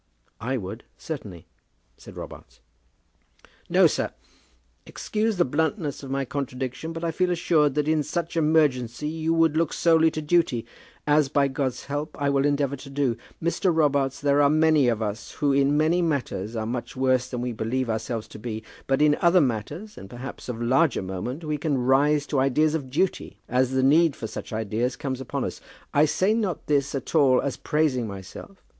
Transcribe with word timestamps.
"I 0.39 0.57
would, 0.57 0.83
certainly," 0.97 1.45
said 1.95 2.15
Robarts. 2.17 2.59
"No, 3.69 3.85
sir! 3.85 4.09
Excuse 4.87 5.37
the 5.37 5.45
bluntness 5.45 6.01
of 6.01 6.09
my 6.09 6.25
contradiction, 6.25 6.91
but 6.91 7.03
I 7.03 7.11
feel 7.11 7.29
assured 7.29 7.75
that 7.75 7.87
in 7.87 8.01
such 8.01 8.35
emergency 8.35 9.07
you 9.07 9.31
would 9.31 9.55
look 9.55 9.71
solely 9.71 10.09
to 10.09 10.19
duty, 10.19 10.65
as 11.05 11.29
by 11.29 11.47
God's 11.47 11.85
help, 11.85 12.19
I 12.19 12.31
will 12.31 12.45
endeavour 12.47 12.75
to 12.77 12.89
do. 12.89 13.15
Mr. 13.43 13.71
Robarts, 13.71 14.19
there 14.19 14.41
are 14.41 14.49
many 14.49 14.87
of 14.87 15.03
us 15.03 15.33
who 15.33 15.53
in 15.53 15.77
many 15.77 16.01
things, 16.21 16.55
are 16.55 16.65
much 16.65 16.95
worse 16.95 17.29
than 17.29 17.41
we 17.41 17.51
believe 17.51 17.87
ourselves 17.87 18.27
to 18.29 18.39
be. 18.39 18.63
But 18.87 19.03
in 19.03 19.15
other 19.21 19.39
matters, 19.39 19.99
and 19.99 20.09
perhaps 20.09 20.49
of 20.49 20.59
larger 20.59 21.03
moment, 21.03 21.43
we 21.43 21.59
can 21.59 21.77
rise 21.77 22.25
to 22.25 22.39
ideas 22.39 22.73
of 22.73 22.89
duty 22.89 23.39
as 23.47 23.69
the 23.73 23.83
need 23.83 24.15
for 24.15 24.25
such 24.25 24.51
ideas 24.51 24.95
comes 24.95 25.21
upon 25.21 25.45
us. 25.45 25.61
I 25.93 26.05
say 26.05 26.33
not 26.33 26.65
this 26.65 26.95
at 26.95 27.13
all 27.13 27.39
as 27.39 27.55
praising 27.55 28.07
myself. 28.07 28.63